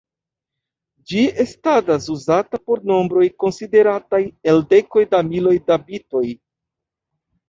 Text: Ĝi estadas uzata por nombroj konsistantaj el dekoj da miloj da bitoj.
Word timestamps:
Ĝi 1.09 1.19
estadas 1.41 2.07
uzata 2.13 2.59
por 2.69 2.81
nombroj 2.91 3.25
konsistantaj 3.43 4.21
el 4.55 4.63
dekoj 4.71 5.05
da 5.13 5.21
miloj 5.29 5.53
da 5.69 5.79
bitoj. 5.91 6.23